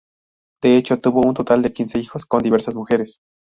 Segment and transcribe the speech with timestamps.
[0.63, 3.19] De hecho, tuvo un total de quince hijos con diversas mujeres.